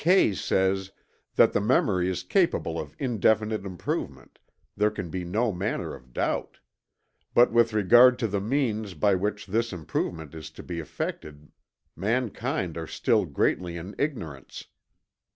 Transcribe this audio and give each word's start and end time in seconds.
Kay 0.03 0.33
says: 0.33 0.89
"That 1.35 1.53
the 1.53 1.61
memory 1.61 2.09
is 2.09 2.23
capable 2.23 2.79
of 2.79 2.95
indefinite 2.97 3.63
improvement, 3.67 4.39
there 4.75 4.89
can 4.89 5.11
be 5.11 5.23
no 5.23 5.51
manner 5.51 5.93
of 5.93 6.11
doubt; 6.11 6.57
but 7.35 7.51
with 7.51 7.71
regard 7.71 8.17
to 8.17 8.27
the 8.27 8.41
means 8.41 8.95
by 8.95 9.13
which 9.13 9.45
this 9.45 9.71
improvement 9.71 10.33
is 10.33 10.49
to 10.57 10.63
be 10.63 10.79
effected 10.79 11.51
mankind 11.95 12.79
are 12.79 12.87
still 12.87 13.25
greatly 13.27 13.77
in 13.77 13.93
ignorance." 13.99 14.65